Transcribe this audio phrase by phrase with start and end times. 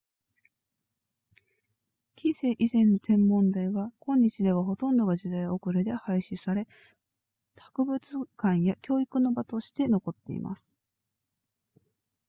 [2.15, 6.67] 近世以前の天文台は今日ではほとんどが時代遅れで廃止され
[7.55, 7.99] 博物
[8.35, 10.63] 館や教育の場として残っています